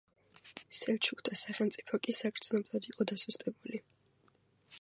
[0.77, 3.83] სელჩუკთა სახელმწიფო კი საგრძნობლად იყო დასუსტებული.